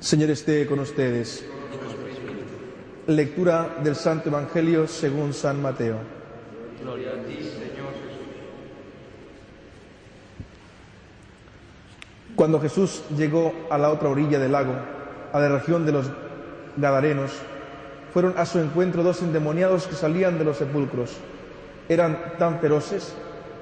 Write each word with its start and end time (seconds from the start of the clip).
Señor 0.00 0.30
esté 0.30 0.66
con 0.66 0.78
ustedes. 0.78 1.44
Lectura 3.06 3.78
del 3.82 3.96
Santo 3.96 4.28
Evangelio 4.28 4.86
según 4.86 5.32
San 5.32 5.62
Mateo. 5.62 5.96
Gloria 6.82 7.10
a 7.10 7.24
ti, 7.24 7.36
Señor 7.36 7.92
Jesús. 7.94 8.26
Cuando 12.34 12.60
Jesús 12.60 13.02
llegó 13.16 13.52
a 13.70 13.78
la 13.78 13.90
otra 13.90 14.08
orilla 14.08 14.38
del 14.38 14.52
lago, 14.52 14.74
a 15.32 15.40
la 15.40 15.48
región 15.48 15.86
de 15.86 15.92
los 15.92 16.10
Gadarenos, 16.76 17.32
fueron 18.12 18.34
a 18.36 18.44
su 18.44 18.58
encuentro 18.58 19.02
dos 19.02 19.22
endemoniados 19.22 19.86
que 19.86 19.94
salían 19.94 20.38
de 20.38 20.44
los 20.44 20.58
sepulcros. 20.58 21.16
Eran 21.88 22.34
tan 22.38 22.60
feroces 22.60 23.14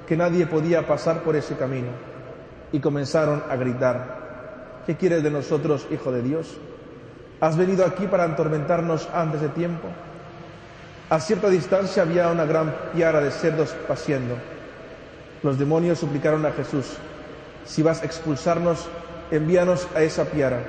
que 0.07 0.17
nadie 0.17 0.47
podía 0.47 0.87
pasar 0.87 1.23
por 1.23 1.37
ese 1.37 1.57
camino 1.57 1.89
y 2.73 2.81
comenzaron 2.81 3.43
a 3.49 3.57
gritar, 3.57 4.24
¿qué 4.87 4.97
quieres 4.97 5.23
de 5.23 5.31
nosotros, 5.31 5.87
Hijo 5.91 6.13
de 6.13 6.23
Dios? 6.23 6.57
¿Has 7.41 7.57
venido 7.57 7.85
aquí 7.85 8.07
para 8.07 8.25
atormentarnos 8.25 9.09
antes 9.13 9.41
de 9.41 9.49
tiempo? 9.49 9.89
A 11.11 11.21
cierta 11.21 11.51
distancia 11.51 12.03
había 12.03 12.29
una 12.29 12.45
gran 12.45 12.75
piara 12.95 13.21
de 13.21 13.31
cerdos 13.31 13.75
paciendo. 13.87 14.37
Los 15.43 15.59
demonios 15.59 15.99
suplicaron 15.99 16.47
a 16.47 16.53
Jesús, 16.53 16.97
si 17.67 17.83
vas 17.83 18.03
a 18.03 18.07
expulsarnos, 18.07 18.89
envíanos 19.31 19.87
a 19.95 20.03
esa 20.03 20.25
piara. 20.25 20.63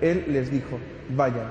Él 0.00 0.24
les 0.28 0.50
dijo, 0.50 0.78
vayan. 1.10 1.46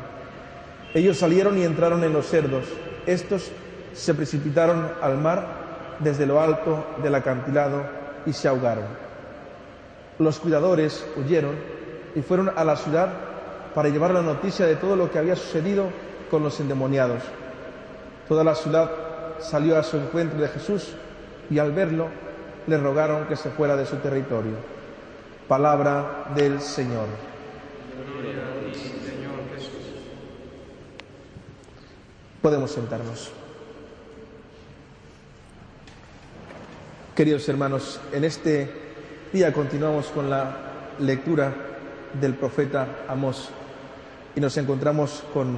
Ellos 0.94 1.18
salieron 1.18 1.58
y 1.58 1.64
entraron 1.64 2.04
en 2.04 2.12
los 2.12 2.28
cerdos. 2.28 2.66
Estos 3.06 3.52
se 3.94 4.14
precipitaron 4.14 4.90
al 5.02 5.18
mar 5.18 5.62
desde 6.00 6.26
lo 6.26 6.42
alto 6.42 6.86
del 7.02 7.16
acantilado 7.16 7.84
y 8.26 8.34
se 8.34 8.48
ahogaron. 8.48 8.86
Los 10.20 10.40
cuidadores 10.40 11.06
huyeron 11.16 11.56
y 12.16 12.22
fueron 12.22 12.52
a 12.56 12.64
la 12.64 12.76
ciudad 12.76 13.10
para 13.74 13.90
llevar 13.90 14.12
la 14.12 14.22
noticia 14.22 14.66
de 14.66 14.76
todo 14.76 14.96
lo 14.96 15.10
que 15.10 15.20
había 15.20 15.36
sucedido 15.36 15.90
con 16.30 16.44
los 16.44 16.60
endemoniados. 16.60 17.24
Toda 18.28 18.44
la 18.44 18.56
ciudad 18.56 18.90
salió 19.40 19.78
a 19.78 19.84
su 19.84 19.98
encuentro 19.98 20.40
de 20.40 20.48
Jesús 20.48 20.94
y 21.50 21.60
al 21.60 21.72
verlo 21.72 22.08
le 22.68 22.78
rogaron 22.78 23.26
que 23.28 23.36
se 23.36 23.50
fuera 23.50 23.76
de 23.76 23.86
su 23.86 23.98
territorio. 23.98 24.54
Palabra 25.48 26.32
del 26.36 26.62
Señor. 26.62 27.08
Podemos 32.42 32.72
sentarnos. 32.72 33.32
Queridos 37.16 37.48
hermanos, 37.50 38.00
en 38.14 38.24
este 38.24 38.72
día 39.32 39.54
continuamos 39.54 40.08
con 40.08 40.30
la 40.30 40.56
lectura 41.00 41.71
del 42.20 42.36
profeta 42.36 42.88
Amós 43.08 43.50
y 44.36 44.42
nos 44.42 44.58
encontramos 44.58 45.24
con 45.34 45.58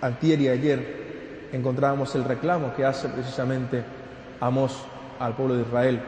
antier 0.00 0.40
y 0.40 0.48
ayer 0.48 1.48
encontrábamos 1.52 2.14
el 2.14 2.24
reclamo 2.24 2.74
que 2.74 2.84
hace 2.84 3.08
precisamente 3.08 3.84
Amós 4.40 4.76
al 5.18 5.34
pueblo 5.34 5.54
de 5.54 5.62
Israel. 5.62 6.00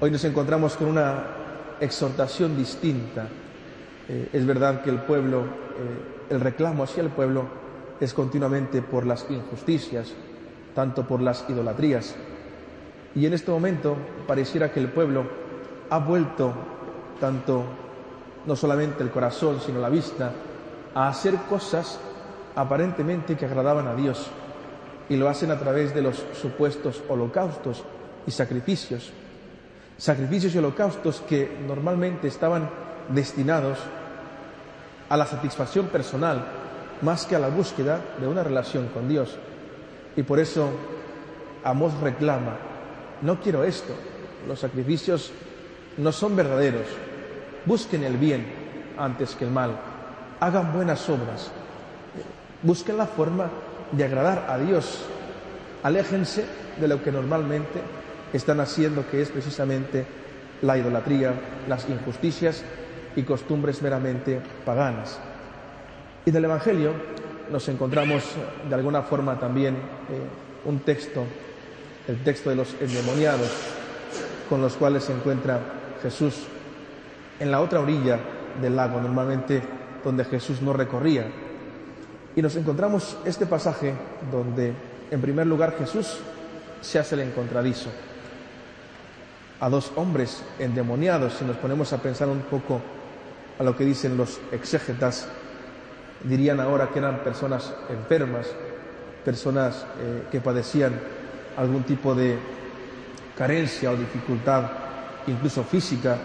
Hoy 0.00 0.10
nos 0.10 0.24
encontramos 0.24 0.76
con 0.76 0.88
una 0.88 1.24
exhortación 1.80 2.56
distinta. 2.56 3.26
Eh, 4.08 4.28
es 4.32 4.46
verdad 4.46 4.82
que 4.82 4.90
el 4.90 4.98
pueblo, 4.98 5.40
eh, 5.40 6.30
el 6.30 6.40
reclamo 6.40 6.84
hacia 6.84 7.02
el 7.02 7.10
pueblo 7.10 7.46
es 8.00 8.12
continuamente 8.12 8.82
por 8.82 9.06
las 9.06 9.26
injusticias, 9.30 10.12
tanto 10.74 11.06
por 11.06 11.22
las 11.22 11.44
idolatrías. 11.48 12.14
Y 13.14 13.26
en 13.26 13.32
este 13.32 13.50
momento 13.50 13.96
pareciera 14.26 14.72
que 14.72 14.80
el 14.80 14.88
pueblo 14.88 15.24
ha 15.90 15.98
vuelto 15.98 16.52
tanto, 17.20 17.64
no 18.46 18.56
solamente 18.56 19.02
el 19.02 19.10
corazón, 19.10 19.60
sino 19.60 19.80
la 19.80 19.88
vista, 19.88 20.32
a 20.94 21.08
hacer 21.08 21.34
cosas 21.48 21.98
aparentemente 22.54 23.36
que 23.36 23.46
agradaban 23.46 23.88
a 23.88 23.94
Dios. 23.94 24.26
Y 25.08 25.16
lo 25.16 25.28
hacen 25.28 25.50
a 25.50 25.58
través 25.58 25.94
de 25.94 26.02
los 26.02 26.22
supuestos 26.40 27.02
holocaustos 27.08 27.82
y 28.26 28.30
sacrificios. 28.30 29.12
Sacrificios 29.96 30.54
y 30.54 30.58
holocaustos 30.58 31.22
que 31.28 31.58
normalmente 31.66 32.28
estaban 32.28 32.68
destinados 33.08 33.78
a 35.08 35.16
la 35.16 35.26
satisfacción 35.26 35.86
personal 35.88 36.44
más 37.02 37.26
que 37.26 37.36
a 37.36 37.38
la 37.38 37.48
búsqueda 37.48 38.00
de 38.18 38.26
una 38.26 38.42
relación 38.42 38.88
con 38.88 39.08
Dios. 39.08 39.36
Y 40.16 40.22
por 40.22 40.38
eso 40.38 40.70
Amós 41.64 41.94
reclama, 42.00 42.56
no 43.22 43.40
quiero 43.40 43.64
esto, 43.64 43.94
los 44.46 44.60
sacrificios 44.60 45.32
no 45.96 46.12
son 46.12 46.36
verdaderos, 46.36 46.86
busquen 47.66 48.04
el 48.04 48.16
bien 48.16 48.46
antes 48.98 49.34
que 49.34 49.44
el 49.44 49.50
mal, 49.50 49.76
hagan 50.40 50.72
buenas 50.72 51.08
obras, 51.08 51.50
busquen 52.62 52.96
la 52.96 53.06
forma 53.06 53.48
de 53.92 54.04
agradar 54.04 54.46
a 54.48 54.58
Dios, 54.58 55.04
aléjense 55.82 56.44
de 56.80 56.88
lo 56.88 57.02
que 57.02 57.12
normalmente 57.12 57.80
están 58.32 58.60
haciendo, 58.60 59.08
que 59.10 59.22
es 59.22 59.30
precisamente 59.30 60.04
la 60.62 60.76
idolatría, 60.78 61.34
las 61.68 61.88
injusticias 61.88 62.62
y 63.16 63.22
costumbres 63.22 63.82
meramente 63.82 64.40
paganas. 64.64 65.18
Y 66.24 66.30
del 66.30 66.44
Evangelio 66.44 66.92
nos 67.50 67.68
encontramos 67.68 68.24
de 68.68 68.74
alguna 68.74 69.02
forma 69.02 69.38
también 69.38 69.74
eh, 69.74 69.78
un 70.64 70.80
texto, 70.80 71.24
el 72.08 72.22
texto 72.24 72.50
de 72.50 72.56
los 72.56 72.74
endemoniados, 72.80 73.50
con 74.48 74.60
los 74.60 74.74
cuales 74.74 75.04
se 75.04 75.12
encuentra 75.12 75.60
Jesús 76.02 76.46
en 77.38 77.50
la 77.50 77.60
otra 77.60 77.80
orilla 77.80 78.18
del 78.60 78.76
lago, 78.76 79.00
normalmente 79.00 79.62
donde 80.04 80.24
Jesús 80.24 80.62
no 80.62 80.72
recorría. 80.72 81.26
Y 82.36 82.42
nos 82.42 82.56
encontramos 82.56 83.16
este 83.24 83.46
pasaje 83.46 83.94
donde, 84.30 84.74
en 85.10 85.20
primer 85.20 85.46
lugar, 85.46 85.74
Jesús 85.78 86.18
se 86.80 86.98
hace 86.98 87.14
el 87.14 87.22
encontradizo 87.22 87.90
a 89.60 89.68
dos 89.68 89.92
hombres 89.96 90.42
endemoniados. 90.58 91.34
Si 91.34 91.44
nos 91.44 91.56
ponemos 91.56 91.92
a 91.92 91.98
pensar 91.98 92.28
un 92.28 92.40
poco 92.42 92.80
a 93.58 93.62
lo 93.62 93.76
que 93.76 93.84
dicen 93.84 94.16
los 94.16 94.40
exégetas, 94.52 95.26
dirían 96.24 96.60
ahora 96.60 96.90
que 96.90 96.98
eran 96.98 97.22
personas 97.22 97.72
enfermas, 97.88 98.48
personas 99.24 99.86
eh, 100.00 100.24
que 100.30 100.40
padecían 100.40 100.92
algún 101.56 101.84
tipo 101.84 102.14
de 102.14 102.36
carencia 103.36 103.90
o 103.90 103.96
dificultad, 103.96 104.64
incluso 105.26 105.64
física. 105.64 106.18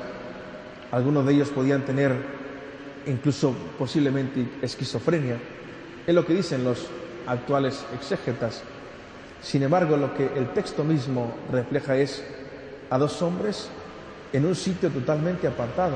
Algunos 0.92 1.26
de 1.26 1.34
ellos 1.34 1.50
podían 1.50 1.86
tener 1.86 2.14
incluso 3.06 3.54
posiblemente 3.78 4.48
esquizofrenia. 4.62 5.38
Es 6.06 6.16
lo 6.16 6.26
que 6.26 6.34
dicen 6.34 6.64
los 6.64 6.88
actuales 7.28 7.86
exégetas. 7.94 8.64
Sin 9.42 9.64
embargo, 9.64 9.98
lo 9.98 10.14
que 10.16 10.26
el 10.36 10.50
texto 10.54 10.84
mismo 10.84 11.34
refleja 11.52 11.96
es 11.96 12.24
a 12.90 12.98
dos 12.98 13.22
hombres 13.22 13.70
en 14.34 14.46
un 14.46 14.56
sitio 14.56 14.90
totalmente 14.90 15.48
apartado, 15.48 15.96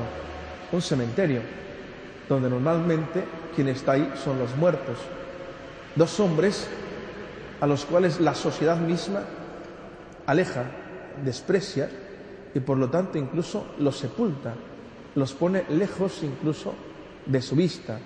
un 0.72 0.80
cementerio, 0.80 1.40
donde 2.28 2.48
normalmente 2.48 3.24
quien 3.54 3.68
está 3.68 3.92
ahí 3.92 4.12
son 4.22 4.38
los 4.38 4.56
muertos. 4.56 4.98
Dos 5.94 6.18
hombres 6.20 6.68
a 7.60 7.66
los 7.66 7.84
cuales 7.84 8.20
la 8.20 8.34
sociedad 8.34 8.78
misma 8.78 9.22
aleja, 10.26 10.64
desprecia 11.24 11.88
y 12.54 12.60
por 12.60 12.78
lo 12.78 12.88
tanto 12.90 13.18
incluso 13.18 13.74
los 13.78 13.96
sepulta, 13.98 14.54
los 15.14 15.32
pone 15.32 15.64
lejos 15.68 16.22
incluso 16.22 16.74
de 17.26 17.40
su 17.40 17.56
vista. 17.56 17.98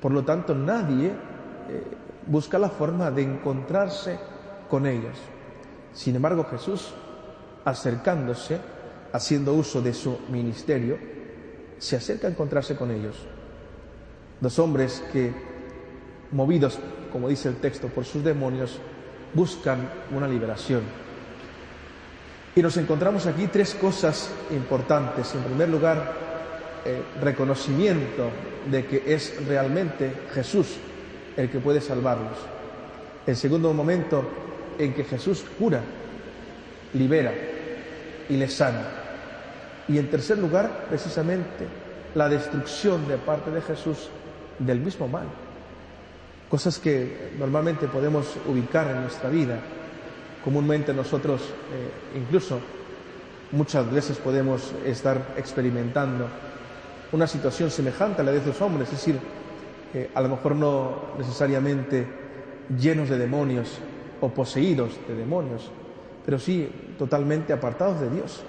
Por 0.00 0.12
lo 0.12 0.24
tanto 0.24 0.54
nadie 0.54 1.08
eh, 1.08 1.82
busca 2.26 2.58
la 2.58 2.68
forma 2.68 3.10
de 3.10 3.22
encontrarse 3.22 4.18
con 4.68 4.86
ellos. 4.86 5.16
Sin 5.92 6.16
embargo 6.16 6.44
Jesús, 6.44 6.92
acercándose, 7.64 8.58
haciendo 9.12 9.54
uso 9.54 9.80
de 9.80 9.94
su 9.94 10.18
ministerio, 10.30 10.98
se 11.78 11.96
acerca 11.96 12.26
a 12.26 12.30
encontrarse 12.30 12.76
con 12.76 12.90
ellos. 12.90 13.16
Dos 14.40 14.58
hombres 14.58 15.02
que, 15.12 15.32
movidos, 16.32 16.78
como 17.10 17.28
dice 17.28 17.48
el 17.48 17.56
texto, 17.56 17.88
por 17.88 18.04
sus 18.04 18.22
demonios, 18.22 18.78
buscan 19.32 19.88
una 20.14 20.28
liberación. 20.28 20.82
Y 22.56 22.62
nos 22.62 22.78
encontramos 22.78 23.26
aquí 23.26 23.48
tres 23.48 23.74
cosas 23.74 24.30
importantes. 24.50 25.34
En 25.34 25.42
primer 25.42 25.68
lugar, 25.68 26.14
eh, 26.86 27.02
reconocimiento 27.20 28.30
de 28.70 28.86
que 28.86 29.02
es 29.14 29.46
realmente 29.46 30.10
Jesús 30.32 30.78
el 31.36 31.50
que 31.50 31.60
puede 31.60 31.82
salvarlos. 31.82 32.38
En 33.26 33.36
segundo 33.36 33.74
momento, 33.74 34.24
en 34.78 34.94
que 34.94 35.04
Jesús 35.04 35.44
cura, 35.58 35.82
libera 36.94 37.34
y 38.26 38.36
les 38.38 38.54
sana. 38.54 38.88
Y 39.86 39.98
en 39.98 40.10
tercer 40.10 40.38
lugar, 40.38 40.86
precisamente, 40.88 41.66
la 42.14 42.26
destrucción 42.26 43.06
de 43.06 43.18
parte 43.18 43.50
de 43.50 43.60
Jesús 43.60 44.08
del 44.58 44.80
mismo 44.80 45.06
mal. 45.06 45.26
Cosas 46.48 46.78
que 46.78 47.32
normalmente 47.38 47.86
podemos 47.86 48.34
ubicar 48.46 48.90
en 48.90 49.02
nuestra 49.02 49.28
vida. 49.28 49.58
Comúnmente 50.46 50.94
nosotros 50.94 51.40
eh, 51.42 52.18
incluso 52.20 52.60
muchas 53.50 53.90
veces 53.90 54.16
podemos 54.18 54.72
estar 54.84 55.34
experimentando 55.36 56.28
una 57.10 57.26
situación 57.26 57.68
semejante 57.68 58.22
a 58.22 58.24
la 58.24 58.30
de 58.30 58.38
esos 58.38 58.60
hombres, 58.62 58.86
es 58.92 58.94
decir, 58.94 59.18
eh, 59.92 60.08
a 60.14 60.20
lo 60.20 60.28
mejor 60.28 60.54
no 60.54 61.02
necesariamente 61.18 62.06
llenos 62.78 63.08
de 63.08 63.18
demonios 63.18 63.78
o 64.20 64.28
poseídos 64.28 64.92
de 65.08 65.16
demonios, 65.16 65.68
pero 66.24 66.38
sí 66.38 66.70
totalmente 66.96 67.52
apartados 67.52 68.00
de 68.00 68.10
Dios. 68.10 68.44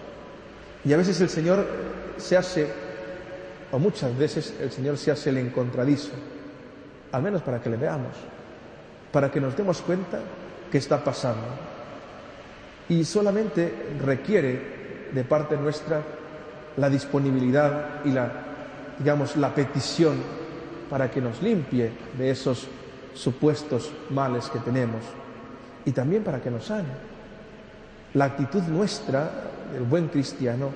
Y 0.86 0.94
a 0.94 0.98
veces 0.98 1.20
el 1.20 1.30
Señor 1.30 1.66
se 2.18 2.38
hace, 2.38 2.68
o 3.72 3.80
muchas 3.80 4.16
veces 4.16 4.54
el 4.62 4.72
Señor 4.72 5.00
se 5.00 5.10
hace 5.10 5.32
el 5.32 5.40
encontradizo, 5.40 6.12
al 7.12 7.24
menos 7.24 7.42
para 7.42 7.60
que 7.60 7.72
le 7.72 7.78
veamos, 7.78 8.14
para 9.12 9.32
que 9.32 9.42
nos 9.42 9.58
demos 9.58 9.82
cuenta 9.82 10.20
que 10.72 10.78
está 10.78 11.04
pasando. 11.04 11.77
Y 12.90 13.04
solamente 13.04 13.74
requiere 14.04 15.10
de 15.14 15.24
parte 15.24 15.58
nuestra 15.58 16.02
la 16.78 16.90
disponibilidad 16.90 18.06
y 18.06 18.12
la, 18.12 18.32
digamos, 19.00 19.36
la 19.36 19.54
petición 19.54 20.16
para 20.90 21.12
que 21.12 21.22
nos 21.22 21.42
limpie 21.42 21.92
de 22.18 22.30
esos 22.30 22.68
supuestos 23.14 23.92
males 24.12 24.48
que 24.50 24.60
tenemos 24.60 25.02
y 25.86 25.92
también 25.92 26.24
para 26.24 26.42
que 26.42 26.52
nos 26.52 26.66
sane. 26.66 26.90
La 28.14 28.26
actitud 28.26 28.62
nuestra, 28.64 29.30
del 29.74 29.84
buen 29.84 30.08
cristiano, 30.08 30.70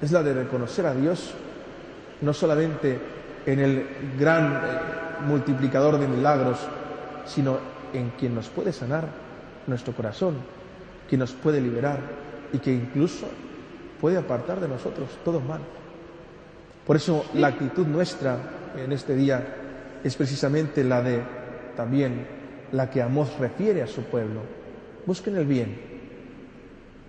es 0.00 0.12
la 0.12 0.22
de 0.22 0.32
reconocer 0.32 0.86
a 0.86 0.94
Dios 0.94 1.34
no 2.20 2.32
solamente 2.32 2.98
en 3.46 3.58
el 3.58 3.86
gran 4.18 4.54
eh, 4.54 4.58
multiplicador 5.26 5.98
de 5.98 6.06
milagros, 6.06 6.58
sino 7.26 7.58
en 7.92 8.10
quien 8.10 8.34
nos 8.34 8.48
puede 8.48 8.72
sanar 8.72 9.06
nuestro 9.66 9.92
corazón, 9.92 10.34
quien 11.10 11.18
nos 11.18 11.32
puede 11.32 11.60
liberar 11.60 11.98
y 12.52 12.58
que 12.58 12.72
incluso 12.72 13.26
puede 14.00 14.16
apartar 14.16 14.60
de 14.60 14.68
nosotros 14.68 15.08
todo 15.24 15.40
mal. 15.40 15.60
Por 16.86 16.94
eso 16.94 17.24
la 17.34 17.48
actitud 17.48 17.84
nuestra 17.84 18.38
en 18.76 18.92
este 18.92 19.16
día 19.16 19.44
es 20.04 20.14
precisamente 20.14 20.84
la 20.84 21.02
de 21.02 21.20
también 21.76 22.26
la 22.70 22.88
que 22.88 23.02
Amós 23.02 23.36
refiere 23.40 23.82
a 23.82 23.88
su 23.88 24.02
pueblo. 24.02 24.42
Busquen 25.04 25.36
el 25.36 25.46
bien, 25.46 25.80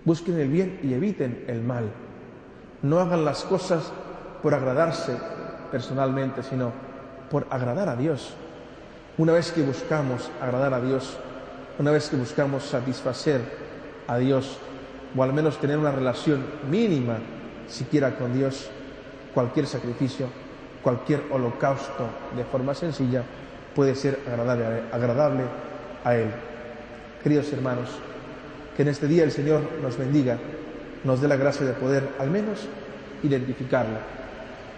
busquen 0.04 0.40
el 0.40 0.48
bien 0.48 0.80
y 0.82 0.94
eviten 0.94 1.44
el 1.46 1.62
mal. 1.62 1.84
No 2.82 2.98
hagan 2.98 3.24
las 3.24 3.44
cosas 3.44 3.92
por 4.42 4.52
agradarse 4.52 5.16
personalmente, 5.70 6.42
sino 6.42 6.72
por 7.30 7.46
agradar 7.50 7.88
a 7.88 7.94
Dios. 7.94 8.34
Una 9.16 9.32
vez 9.32 9.52
que 9.52 9.62
buscamos 9.62 10.28
agradar 10.40 10.74
a 10.74 10.80
Dios, 10.80 11.16
una 11.78 11.92
vez 11.92 12.08
que 12.10 12.16
buscamos 12.16 12.64
satisfacer 12.64 13.61
a 14.06 14.18
Dios, 14.18 14.58
o 15.16 15.22
al 15.22 15.32
menos 15.32 15.58
tener 15.58 15.78
una 15.78 15.92
relación 15.92 16.44
mínima 16.70 17.18
siquiera 17.68 18.16
con 18.16 18.34
Dios, 18.34 18.70
cualquier 19.34 19.66
sacrificio, 19.66 20.26
cualquier 20.82 21.22
holocausto 21.30 22.06
de 22.36 22.44
forma 22.44 22.74
sencilla 22.74 23.22
puede 23.74 23.94
ser 23.94 24.18
agradable, 24.26 24.82
agradable 24.92 25.44
a 26.04 26.16
Él. 26.16 26.28
Queridos 27.22 27.52
hermanos, 27.52 27.88
que 28.76 28.82
en 28.82 28.88
este 28.88 29.06
día 29.06 29.24
el 29.24 29.32
Señor 29.32 29.62
nos 29.82 29.96
bendiga, 29.96 30.38
nos 31.04 31.20
dé 31.20 31.28
la 31.28 31.36
gracia 31.36 31.66
de 31.66 31.72
poder 31.72 32.08
al 32.18 32.30
menos 32.30 32.66
identificarla, 33.22 34.00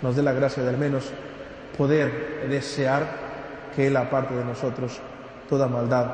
nos 0.03 0.17
dé 0.17 0.23
la 0.23 0.33
gracia 0.33 0.63
de 0.63 0.69
al 0.69 0.79
menos 0.79 1.11
poder 1.77 2.47
desear 2.49 3.25
que 3.75 3.87
Él 3.87 3.97
aparte 3.97 4.35
de 4.35 4.45
nosotros 4.45 5.01
toda 5.49 5.67
maldad, 5.67 6.07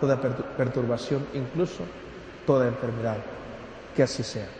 toda 0.00 0.20
perturbación, 0.20 1.26
incluso 1.34 1.84
toda 2.46 2.68
enfermedad. 2.68 3.16
Que 3.94 4.02
así 4.02 4.22
sea. 4.22 4.59